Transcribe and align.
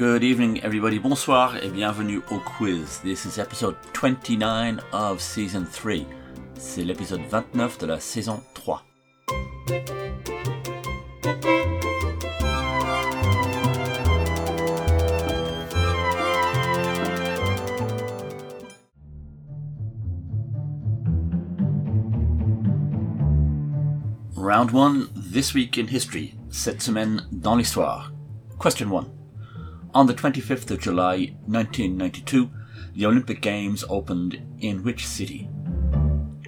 Good 0.00 0.24
evening, 0.24 0.62
everybody. 0.62 0.98
Bonsoir 0.98 1.62
et 1.62 1.68
bienvenue 1.68 2.22
au 2.30 2.38
quiz. 2.38 3.02
This 3.04 3.26
is 3.26 3.38
episode 3.38 3.76
29 3.92 4.80
of 4.94 5.20
season 5.20 5.66
3. 5.70 6.06
C'est 6.54 6.84
l'épisode 6.84 7.20
29 7.28 7.76
de 7.76 7.86
la 7.86 8.00
saison 8.00 8.40
3. 8.54 8.82
Round 24.34 24.74
1, 24.74 25.08
This 25.30 25.52
Week 25.52 25.76
in 25.76 25.84
History, 25.84 26.36
cette 26.48 26.80
semaine 26.80 27.28
dans 27.32 27.54
l'histoire. 27.54 28.14
Question 28.58 28.96
1. 28.96 29.19
On 29.92 30.06
the 30.06 30.14
25th 30.14 30.70
of 30.70 30.78
July 30.78 31.34
1992, 31.46 32.48
the 32.94 33.06
Olympic 33.06 33.40
Games 33.42 33.84
opened 33.88 34.40
in 34.60 34.84
which 34.84 35.04
city? 35.04 35.48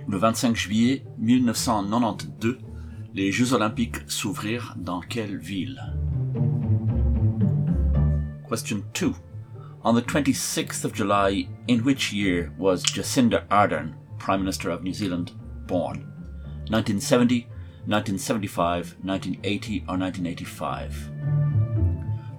Le 0.06 0.16
25 0.16 0.54
juillet 0.54 1.02
1992, 1.18 2.58
les 3.12 3.32
Jeux 3.32 3.52
olympiques 3.52 4.08
s'ouvrirent 4.08 4.76
dans 4.76 5.02
quelle 5.08 5.38
ville? 5.38 5.76
Question 8.46 8.84
2. 8.94 9.12
On 9.82 9.96
the 9.96 10.02
26th 10.02 10.84
of 10.84 10.92
July, 10.92 11.48
in 11.66 11.82
which 11.82 12.12
year 12.12 12.52
was 12.56 12.84
Jacinda 12.84 13.44
Ardern, 13.48 13.94
Prime 14.20 14.38
Minister 14.38 14.70
of 14.70 14.84
New 14.84 14.94
Zealand, 14.94 15.32
born? 15.66 16.06
1970, 16.70 17.48
1975, 17.86 18.98
1980 19.02 19.84
or 19.88 19.98
1985. 19.98 21.41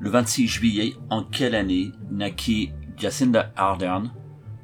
Le 0.03 0.09
26 0.09 0.47
juillet, 0.49 0.95
en 1.09 1.23
quelle 1.23 1.55
année 1.55 1.93
naquit 2.11 2.73
Jacinda 2.97 3.53
Ardern, 3.55 4.11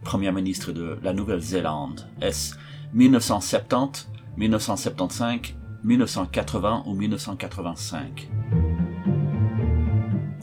Première 0.04 0.34
ministre 0.34 0.74
de 0.74 1.00
la 1.02 1.14
Nouvelle-Zélande? 1.14 2.10
Est-ce 2.20 2.56
1970, 2.94 4.10
1975, 4.36 5.56
1980 5.86 6.84
ou 6.88 6.94
1985 6.94 8.30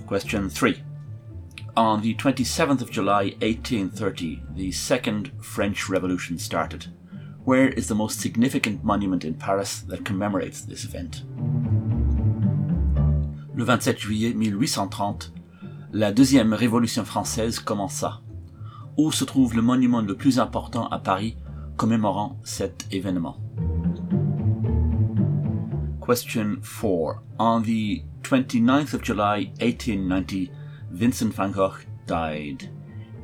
Question 0.09 0.49
3. 0.49 0.71
On 1.77 2.01
the 2.01 2.17
27th 2.17 2.81
of 2.81 2.91
July 2.91 3.37
1830, 3.43 4.57
the 4.57 4.73
Second 4.73 5.31
French 5.43 5.91
Revolution 5.91 6.39
started. 6.39 6.87
Where 7.45 7.69
is 7.69 7.89
the 7.89 7.95
most 7.95 8.19
significant 8.19 8.83
monument 8.83 9.27
in 9.27 9.35
Paris 9.35 9.85
that 9.89 10.07
commemorates 10.07 10.65
this 10.65 10.87
event? 10.87 11.23
Le 13.57 13.65
27 13.65 13.99
juillet 13.99 14.35
1830, 14.35 15.33
la 15.95 16.13
deuxième 16.13 16.53
révolution 16.53 17.07
française 17.07 17.59
commença. 17.59 18.21
Où 18.99 19.11
se 19.11 19.25
trouve 19.25 19.57
le 19.57 19.63
monument 19.63 20.03
le 20.03 20.15
plus 20.15 20.39
important 20.39 20.89
à 20.89 20.99
Paris 20.99 21.39
commémorant 21.79 22.39
cet 22.45 22.87
événement? 22.93 23.39
Question 26.07 26.57
4. 26.61 27.23
On 27.39 27.63
the 27.63 28.03
29th 28.23 28.95
of 28.95 29.03
July 29.03 29.51
1890, 29.63 30.51
Vincent 30.93 31.33
van 31.33 31.49
Gogh 31.49 31.79
died. 32.07 32.71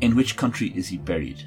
In 0.02 0.14
which 0.14 0.38
country 0.38 0.72
is 0.74 0.90
he 0.90 0.96
buried? 0.96 1.46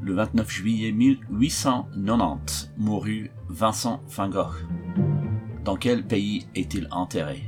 Le 0.00 0.14
29 0.14 0.48
juillet 0.48 0.92
1890 0.92 2.70
mourut 2.78 3.32
Vincent 3.48 4.00
van 4.08 4.28
Gogh. 4.28 4.54
Dans 5.64 5.76
quel 5.76 6.02
pays 6.02 6.46
est-il 6.56 6.88
enterré? 6.90 7.44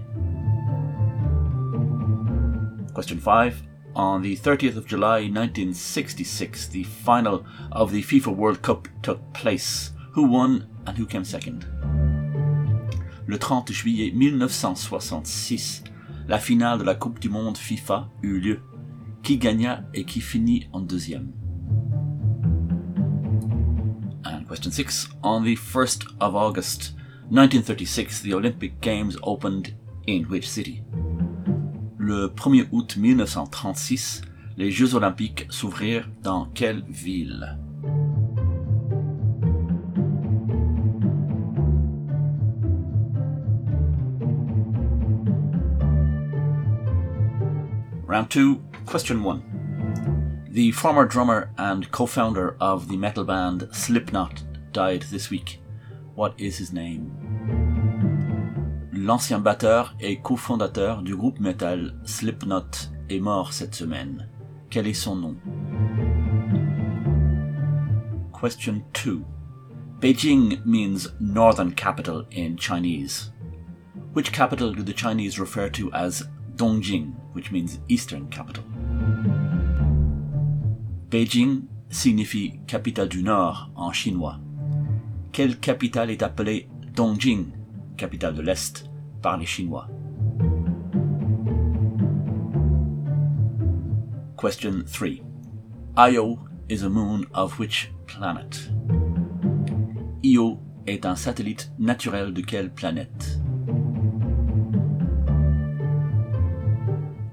Question 2.95 3.19
5. 3.19 3.55
On 3.97 4.21
the 4.21 4.37
30th 4.37 4.77
of 4.77 4.87
July 4.87 5.29
1966, 5.29 6.69
the 6.69 6.85
final 6.85 7.45
of 7.73 7.91
the 7.91 8.03
FIFA 8.03 8.35
World 8.37 8.63
Cup 8.63 8.87
took 9.03 9.21
place. 9.33 9.93
Who 10.15 10.29
won 10.29 10.67
and 10.87 10.97
who 10.97 11.07
came 11.07 11.25
second? 11.25 11.67
Le 13.27 13.37
30 13.37 13.73
juillet 13.73 14.13
1966, 14.13 15.83
la 16.29 16.39
finale 16.39 16.79
de 16.79 16.85
la 16.85 16.95
Coupe 16.95 17.19
du 17.19 17.29
Monde 17.29 17.57
FIFA 17.57 18.09
eut 18.23 18.39
lieu. 18.39 18.61
Qui 19.25 19.39
gagna 19.39 19.85
et 19.93 20.05
qui 20.05 20.21
finit 20.21 20.69
en 20.73 20.81
deuxième? 20.81 21.33
And 24.25 24.45
question 24.49 24.71
6. 24.71 25.09
On 25.25 25.43
the 25.43 25.57
1st 25.57 26.07
of 26.21 26.37
August 26.37 26.95
1936, 27.31 28.21
the 28.21 28.35
Olympic 28.35 28.81
Games 28.81 29.17
opened 29.23 29.75
in 30.07 30.25
which 30.25 30.49
city? 30.49 30.83
Le 31.99 32.29
1er 32.29 32.69
août 32.71 32.97
1936, 32.97 34.21
les 34.59 34.71
Jeux 34.71 34.95
olympiques 34.95 35.47
s'ouvrirent 35.51 36.07
dans 36.23 36.47
quelle 36.55 36.85
ville? 36.87 37.59
Round 48.07 48.29
2, 48.29 48.61
question 48.87 49.25
1. 49.25 49.43
The 50.51 50.71
former 50.73 51.07
drummer 51.07 51.51
and 51.57 51.91
co-founder 51.91 52.57
of 52.61 52.87
the 52.89 52.97
metal 52.99 53.25
band 53.25 53.69
Slipknot 53.73 54.45
died 54.73 55.07
this 55.11 55.31
week. 55.31 55.64
What 56.17 56.35
is 56.39 56.59
his 56.59 56.73
name? 56.73 57.11
L'ancien 58.93 59.41
batteur 59.41 59.97
et 59.99 60.21
cofondateur 60.21 61.03
du 61.03 61.17
groupe 61.17 61.41
metal 61.41 61.99
Slipknot 62.05 62.89
est 63.11 63.19
mort 63.19 63.53
cette 63.53 63.75
semaine. 63.75 64.29
Quel 64.71 64.87
est 64.87 64.95
son 64.95 65.17
nom? 65.17 65.37
Question 68.33 68.85
2. 68.93 69.25
Beijing 70.01 70.65
means 70.65 71.09
northern 71.19 71.73
capital 71.73 72.27
in 72.31 72.57
Chinese. 72.57 73.33
Which 74.13 74.31
capital 74.31 74.73
do 74.73 74.85
the 74.85 74.95
Chinese 74.95 75.41
refer 75.41 75.69
to 75.71 75.93
as 75.93 76.23
Dongjing, 76.55 77.13
which 77.33 77.51
means 77.51 77.81
eastern 77.89 78.29
capital? 78.29 78.63
Beijing 81.09 81.67
signifie 81.91 82.61
capitale 82.69 83.09
du 83.09 83.23
nord 83.25 83.73
en 83.75 83.91
chinois. 83.91 84.44
Quelle 85.35 85.59
capitale 85.59 86.13
est 86.13 86.23
appelée 86.23 86.69
Dongjing, 86.95 87.47
capitale 87.97 88.37
de 88.37 88.41
l'Est, 88.41 88.89
par 89.21 89.37
les 89.37 89.47
Chinois? 89.47 89.89
Question 94.41 94.85
3. 94.87 95.25
Io 96.13 96.39
is 96.71 96.85
a 96.85 96.89
moon 96.89 97.25
of 97.35 97.59
which 97.59 97.91
planet? 98.07 98.71
Io 100.23 100.61
est 100.87 101.05
un 101.05 101.17
satellite 101.17 101.73
naturel 101.81 102.33
de 102.33 102.41
quelle 102.41 102.71
planète? 102.71 103.41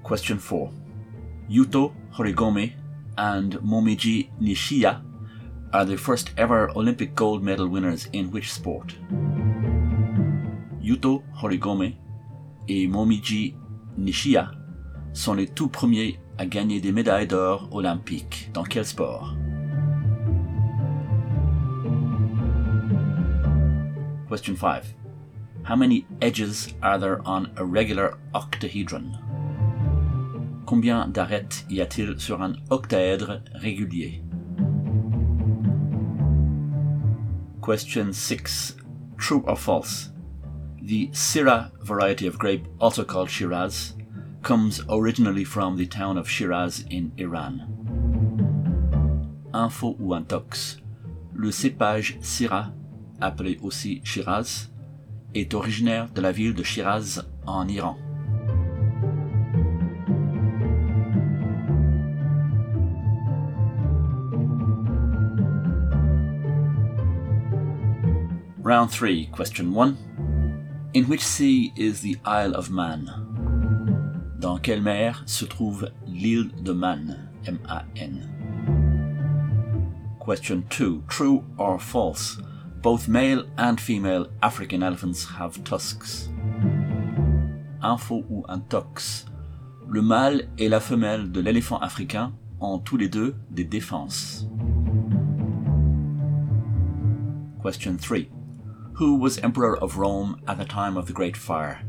Question 0.02 0.38
4. 0.38 0.72
Yuto 1.48 1.92
Horigome 2.18 2.72
and 3.16 3.60
Momiji 3.62 4.28
Nishiya 4.40 5.02
are 5.72 5.84
the 5.86 5.96
first 5.96 6.32
ever 6.36 6.70
Olympic 6.76 7.14
gold 7.14 7.42
medal 7.42 7.66
winners 7.66 8.08
in 8.12 8.30
which 8.30 8.52
sport? 8.52 8.94
Yuto 10.82 11.22
Horigome 11.34 11.96
et 12.68 12.86
Momiji 12.88 13.54
Nishiya 13.98 14.50
sont 15.12 15.34
les 15.36 15.46
tout 15.46 15.68
premiers 15.68 16.18
à 16.38 16.46
gagner 16.46 16.80
des 16.80 16.92
médailles 16.92 17.26
d'or 17.26 17.68
olympiques. 17.72 18.50
Dans 18.52 18.64
quel 18.64 18.84
sport? 18.84 19.34
Question 24.28 24.56
5. 24.56 24.82
How 25.64 25.76
many 25.76 26.06
edges 26.20 26.74
are 26.82 26.98
there 26.98 27.20
on 27.24 27.50
a 27.56 27.64
regular 27.64 28.18
octahedron? 28.34 29.18
Combien 30.66 31.06
d'arêtes 31.08 31.64
y 31.68 31.80
a-t-il 31.80 32.18
sur 32.18 32.42
un 32.42 32.54
octaèdre 32.70 33.42
régulier? 33.54 34.21
Question 37.62 38.12
6. 38.12 38.74
True 39.18 39.44
or 39.46 39.54
false? 39.54 40.10
The 40.82 41.06
Syrah 41.12 41.70
variety 41.80 42.26
of 42.26 42.36
grape, 42.36 42.66
also 42.80 43.04
called 43.04 43.30
Shiraz, 43.30 43.94
comes 44.42 44.80
originally 44.90 45.44
from 45.44 45.76
the 45.76 45.86
town 45.86 46.18
of 46.18 46.28
Shiraz 46.28 46.84
in 46.90 47.12
Iran. 47.18 47.62
Info 49.54 49.96
ou 50.00 50.12
intox. 50.12 50.80
Le 51.34 51.52
cépage 51.52 52.18
Syrah, 52.20 52.72
appelé 53.20 53.60
aussi 53.62 54.00
Shiraz, 54.02 54.68
est 55.32 55.54
originaire 55.54 56.08
de 56.12 56.20
la 56.20 56.32
ville 56.32 56.54
de 56.54 56.64
Shiraz 56.64 57.22
en 57.46 57.68
Iran. 57.68 57.96
Round 68.64 68.92
3, 68.92 69.26
question 69.32 69.74
1. 69.74 69.96
In 70.94 71.08
which 71.08 71.24
sea 71.24 71.72
is 71.74 72.00
the 72.00 72.16
Isle 72.24 72.54
of 72.54 72.70
Man? 72.70 73.10
Dans 74.38 74.60
quelle 74.60 74.80
mer 74.80 75.24
se 75.26 75.44
trouve 75.46 75.90
l'île 76.06 76.52
de 76.62 76.72
Man? 76.72 77.28
M-A-N. 77.44 78.28
Question 80.20 80.62
2. 80.70 81.02
True 81.08 81.42
or 81.58 81.80
false? 81.80 82.40
Both 82.82 83.08
male 83.08 83.48
and 83.58 83.80
female 83.80 84.28
African 84.44 84.84
elephants 84.84 85.24
have 85.24 85.64
tusks. 85.64 86.28
Info 87.82 88.24
ou 88.30 88.44
intox. 88.48 89.26
Le 89.88 90.02
mâle 90.02 90.46
et 90.56 90.68
la 90.68 90.78
femelle 90.78 91.32
de 91.32 91.40
l'éléphant 91.40 91.78
africain 91.80 92.32
ont 92.60 92.78
tous 92.78 92.96
les 92.96 93.08
deux 93.08 93.34
des 93.50 93.64
défenses. 93.64 94.46
Question 97.60 97.96
3. 97.96 98.41
Who 99.02 99.16
was 99.16 99.38
emperor 99.38 99.76
of 99.82 99.98
Rome 99.98 100.40
at 100.46 100.58
the 100.58 100.64
time 100.64 100.96
of 100.96 101.06
the 101.08 101.12
Great 101.12 101.36
Fire? 101.36 101.80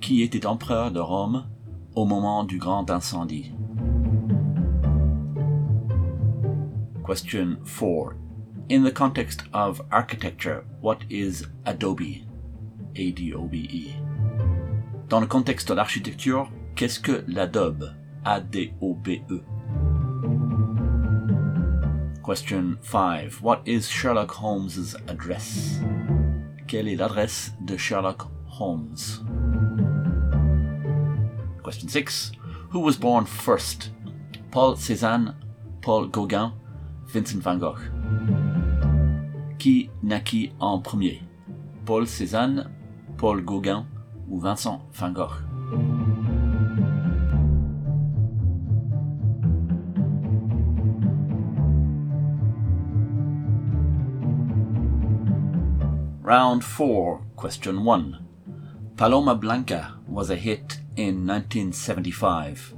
Qui 0.00 0.24
était 0.24 0.44
empereur 0.44 0.90
de 0.90 0.98
Rome 0.98 1.46
au 1.94 2.04
moment 2.04 2.42
du 2.42 2.58
grand 2.58 2.90
incendie? 2.90 3.52
Question 7.04 7.58
4. 7.64 8.16
In 8.70 8.82
the 8.82 8.90
context 8.90 9.44
of 9.52 9.80
architecture, 9.92 10.64
what 10.80 11.04
is 11.08 11.46
Adobe? 11.64 12.26
A-D-O-B-E. 12.96 13.94
Dans 15.08 15.20
le 15.20 15.28
contexte 15.28 15.68
de 15.68 15.74
l'architecture, 15.74 16.50
qu'est-ce 16.74 16.98
que 16.98 17.22
l'adobe? 17.28 17.94
A-D-O-B-E. 18.24 19.44
Question 22.26 22.76
5. 22.82 23.40
What 23.40 23.60
is 23.66 23.88
Sherlock 23.88 24.32
Holmes's 24.32 24.96
address? 25.06 25.78
Quelle 26.66 26.88
est 26.88 26.96
l'adresse 26.96 27.52
de 27.64 27.76
Sherlock 27.76 28.26
Holmes? 28.48 29.22
Question 31.62 31.88
6. 31.88 32.32
Who 32.72 32.80
was 32.80 32.96
born 32.96 33.26
first? 33.26 33.92
Paul 34.50 34.74
Cézanne, 34.74 35.36
Paul 35.82 36.08
Gauguin, 36.08 36.52
Vincent 37.06 37.40
van 37.40 37.58
Gogh. 37.58 37.78
Qui 39.60 39.88
naquit 40.02 40.50
en 40.58 40.80
premier? 40.80 41.22
Paul 41.84 42.08
Cézanne, 42.08 42.72
Paul 43.18 43.42
Gauguin 43.42 43.86
ou 44.28 44.40
Vincent 44.40 44.82
van 44.94 45.12
Gogh? 45.12 45.95
Round 56.26 56.64
4, 56.64 57.22
Question 57.36 57.84
1. 57.84 58.18
Paloma 58.96 59.36
Blanca 59.36 59.94
was 60.08 60.28
a 60.28 60.34
hit 60.34 60.80
in 60.96 61.24
1975. 61.24 62.74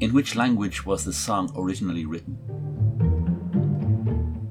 In 0.00 0.12
which 0.12 0.36
language 0.36 0.84
was 0.84 1.02
the 1.02 1.12
song 1.14 1.50
originally 1.56 2.04
written? 2.04 2.36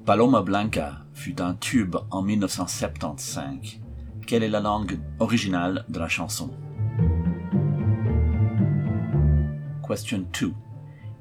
Paloma 0.07 0.41
Blanca 0.41 1.05
fut 1.13 1.39
un 1.39 1.57
tube 1.57 1.95
en 2.11 2.23
1975. 2.23 3.77
Quelle 4.25 4.41
est 4.41 4.49
la 4.49 4.61
langue 4.61 4.99
originale 5.19 5.85
de 5.91 5.99
la 5.99 6.07
chanson? 6.07 6.49
Question 9.83 10.27
2. 10.31 10.55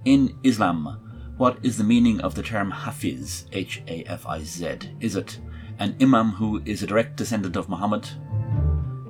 In 0.06 0.35
Islam, 0.44 1.35
what 1.37 1.58
is 1.62 1.76
the 1.76 1.85
meaning 1.85 2.23
of 2.23 2.35
the 2.35 2.43
term 2.43 2.70
Hafiz? 2.70 3.44
H 3.53 3.82
A 3.87 4.03
F 4.05 4.26
I 4.26 4.43
Z. 4.43 4.94
Is 5.00 5.15
it 5.15 5.38
an 5.82 5.96
imam 6.00 6.31
who 6.31 6.62
is 6.64 6.84
a 6.84 6.87
direct 6.87 7.17
descendant 7.17 7.56
of 7.56 7.69
Muhammad? 7.69 8.08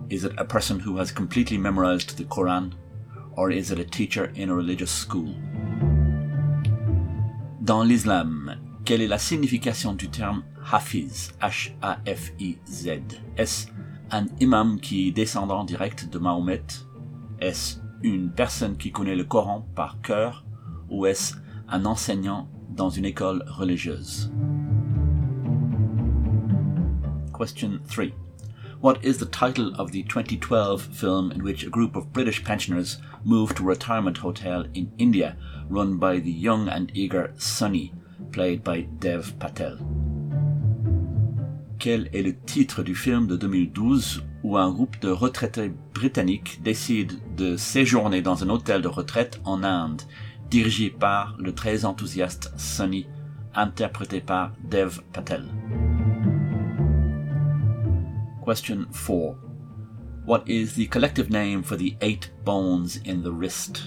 Is 0.08 0.24
it 0.24 0.32
a 0.38 0.44
person 0.46 0.80
who 0.80 0.96
has 0.96 1.12
completely 1.12 1.58
memorized 1.58 2.16
the 2.16 2.24
Quran? 2.24 2.72
Or 3.36 3.50
is 3.50 3.70
it 3.70 3.78
a 3.78 3.84
teacher 3.84 4.32
in 4.34 4.48
a 4.48 4.54
religious 4.54 4.90
school? 4.90 5.34
Dans 7.62 7.84
l'islam, 7.84 8.56
quelle 8.86 9.02
est 9.02 9.08
la 9.08 9.18
signification 9.18 9.92
du 9.92 10.08
terme 10.08 10.44
Hafiz? 10.72 11.32
H-A-F-I-Z. 11.42 12.88
Est-ce 13.36 13.66
un 14.10 14.28
imam 14.40 14.80
qui 14.80 15.08
est 15.08 15.12
descendant 15.12 15.64
direct 15.64 16.08
de 16.10 16.18
Mahomet? 16.18 16.64
Est-ce 17.38 17.80
une 18.02 18.30
personne 18.30 18.78
qui 18.78 18.92
connaît 18.92 19.14
le 19.14 19.24
Coran 19.24 19.68
par 19.74 20.00
cœur? 20.00 20.46
Ou 20.88 21.04
est-ce 21.04 21.34
un 21.68 21.84
enseignant 21.84 22.48
dans 22.70 22.88
une 22.88 23.04
école 23.04 23.44
religieuse? 23.46 24.32
Question 27.42 27.80
3. 27.86 28.14
What 28.80 29.04
is 29.04 29.18
the 29.18 29.26
title 29.26 29.74
of 29.74 29.90
the 29.90 30.04
2012 30.04 30.80
film 30.80 31.32
in 31.32 31.42
which 31.42 31.64
a 31.64 31.70
group 31.70 31.96
of 31.96 32.12
British 32.12 32.44
pensioners 32.44 32.98
move 33.24 33.52
to 33.56 33.64
a 33.64 33.66
retirement 33.66 34.18
hotel 34.18 34.64
in 34.74 34.92
India 34.96 35.36
run 35.68 35.98
by 35.98 36.20
the 36.20 36.30
young 36.30 36.68
and 36.68 36.92
eager 36.94 37.32
Sunny, 37.36 37.92
played 38.30 38.62
by 38.62 38.82
Dev 39.00 39.36
Patel? 39.40 39.76
Quel 41.80 42.08
est 42.14 42.22
le 42.22 42.36
titre 42.46 42.84
du 42.84 42.94
film 42.94 43.26
de 43.26 43.36
2012 43.36 44.22
où 44.44 44.56
un 44.56 44.70
groupe 44.70 45.00
de 45.00 45.10
retraités 45.10 45.72
britanniques 45.94 46.60
décide 46.62 47.18
de 47.36 47.56
séjourner 47.56 48.22
dans 48.22 48.44
un 48.44 48.50
hôtel 48.50 48.82
de 48.82 48.88
retraite 48.88 49.40
en 49.44 49.64
Inde, 49.64 50.02
dirigé 50.48 50.90
par 50.90 51.34
le 51.40 51.52
très 51.52 51.84
enthousiaste 51.84 52.52
Sunny, 52.56 53.08
interprété 53.52 54.20
par 54.20 54.52
Dev 54.70 55.00
Patel? 55.12 55.42
Question 58.42 58.86
4. 58.90 59.36
What 60.24 60.48
is 60.48 60.74
the 60.74 60.88
collective 60.88 61.30
name 61.30 61.62
for 61.62 61.76
the 61.76 61.94
eight 62.00 62.32
bones 62.44 62.96
in 63.04 63.22
the 63.22 63.30
wrist? 63.30 63.84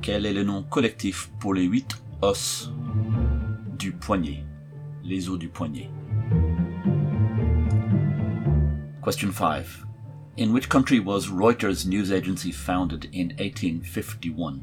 Quel 0.00 0.26
est 0.26 0.32
le 0.32 0.44
nom 0.44 0.62
collectif 0.70 1.28
pour 1.40 1.54
les 1.54 1.64
huit 1.64 1.96
os 2.22 2.70
du 3.76 3.90
poignet? 3.90 4.44
Les 5.02 5.28
os 5.28 5.36
du 5.40 5.48
poignet. 5.48 5.90
Question 9.02 9.32
5. 9.32 9.86
In 10.36 10.52
which 10.52 10.68
country 10.68 11.00
was 11.00 11.30
Reuters 11.30 11.84
news 11.84 12.12
agency 12.12 12.52
founded 12.52 13.08
in 13.12 13.32
1851? 13.38 14.60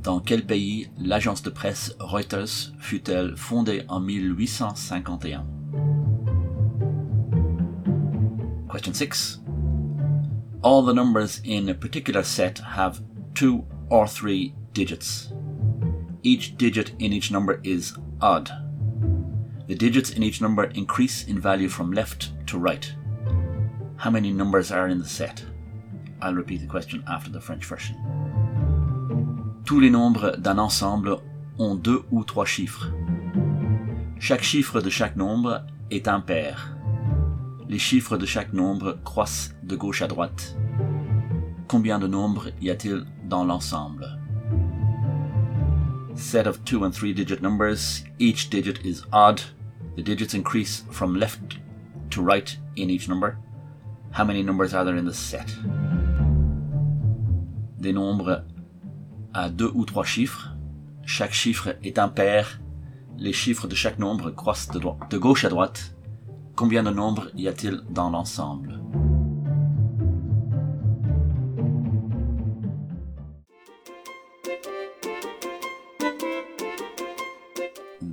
Dans 0.00 0.20
quel 0.20 0.46
pays 0.46 0.88
l'agence 0.98 1.42
de 1.42 1.50
presse 1.50 1.94
Reuters 2.00 2.72
fut-elle 2.78 3.36
fondée 3.36 3.82
en 3.88 4.00
1851? 4.00 5.61
Question 8.72 8.94
6. 8.94 9.40
All 10.62 10.80
the 10.80 10.94
numbers 10.94 11.42
in 11.44 11.68
a 11.68 11.74
particular 11.74 12.22
set 12.22 12.56
have 12.56 13.02
two 13.34 13.66
or 13.90 14.08
three 14.08 14.54
digits. 14.72 15.30
Each 16.22 16.56
digit 16.56 16.92
in 16.98 17.12
each 17.12 17.30
number 17.30 17.60
is 17.64 17.92
odd. 18.22 18.50
The 19.66 19.74
digits 19.74 20.12
in 20.12 20.22
each 20.22 20.40
number 20.40 20.64
increase 20.64 21.26
in 21.26 21.38
value 21.38 21.68
from 21.68 21.92
left 21.92 22.32
to 22.46 22.56
right. 22.56 22.90
How 23.98 24.08
many 24.08 24.32
numbers 24.32 24.72
are 24.72 24.88
in 24.88 25.00
the 25.00 25.06
set? 25.06 25.44
I'll 26.22 26.32
repeat 26.32 26.62
the 26.62 26.66
question 26.66 27.04
after 27.06 27.30
the 27.30 27.42
French 27.42 27.66
version. 27.66 27.96
Tous 29.66 29.80
les 29.80 29.90
nombres 29.90 30.38
d'un 30.38 30.58
ensemble 30.58 31.20
ont 31.58 31.76
deux 31.82 32.02
ou 32.10 32.24
trois 32.24 32.46
chiffres. 32.46 32.90
Chaque 34.18 34.42
chiffre 34.42 34.80
de 34.80 34.88
chaque 34.88 35.14
nombre 35.14 35.66
est 35.90 36.08
impair. 36.08 36.72
Les 37.72 37.78
chiffres 37.78 38.18
de 38.18 38.26
chaque 38.26 38.52
nombre 38.52 38.98
croissent 39.02 39.54
de 39.62 39.76
gauche 39.76 40.02
à 40.02 40.06
droite. 40.06 40.58
Combien 41.68 41.98
de 41.98 42.06
nombres 42.06 42.50
y 42.60 42.68
a-t-il 42.68 43.06
dans 43.30 43.46
l'ensemble? 43.46 44.20
Set 46.14 46.46
of 46.46 46.62
two 46.64 46.84
and 46.84 46.90
three 46.90 47.14
digit 47.14 47.40
numbers. 47.40 48.04
Each 48.18 48.50
digit 48.50 48.84
is 48.84 49.06
odd. 49.10 49.40
The 49.96 50.02
digits 50.02 50.34
increase 50.34 50.84
from 50.90 51.16
left 51.16 51.60
to 52.10 52.22
right 52.22 52.58
in 52.76 52.90
each 52.90 53.08
number. 53.08 53.38
How 54.10 54.26
many 54.26 54.42
numbers 54.42 54.74
are 54.74 54.84
there 54.84 54.98
in 54.98 55.06
the 55.06 55.14
set? 55.14 55.56
Des 57.78 57.94
nombres 57.94 58.44
à 59.32 59.48
deux 59.48 59.72
ou 59.74 59.86
trois 59.86 60.04
chiffres. 60.04 60.50
Chaque 61.06 61.32
chiffre 61.32 61.74
est 61.82 61.98
impair. 61.98 62.60
Les 63.16 63.32
chiffres 63.32 63.66
de 63.66 63.74
chaque 63.74 63.98
nombre 63.98 64.30
croissent 64.30 64.70
de, 64.72 64.80
de 65.08 65.16
gauche 65.16 65.46
à 65.46 65.48
droite. 65.48 65.96
Combien 66.54 66.82
de 66.82 66.90
nombres 66.90 67.28
y 67.34 67.48
a-t-il 67.48 67.80
dans 67.90 68.10
l'ensemble? 68.10 68.78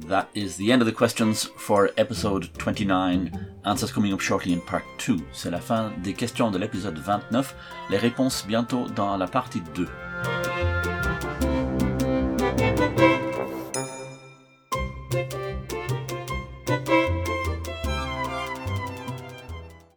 That 0.07 0.29
is 0.33 0.57
the 0.57 0.71
end 0.71 0.81
of 0.81 0.87
the 0.87 0.95
questions 0.95 1.51
for 1.57 1.91
episode 1.97 2.49
29. 2.57 3.29
Answers 3.65 3.91
coming 3.91 4.13
up 4.13 4.21
shortly 4.21 4.53
in 4.53 4.61
part 4.61 4.83
2. 4.97 5.17
C'est 5.33 5.51
la 5.51 5.59
fin 5.59 5.91
des 6.01 6.13
questions 6.13 6.49
de 6.49 6.57
l'épisode 6.57 6.97
29. 6.97 7.55
Les 7.91 7.97
réponses 7.97 8.45
bientôt 8.47 8.87
dans 8.95 9.17
la 9.17 9.27
partie 9.27 9.61
2. 9.75 9.87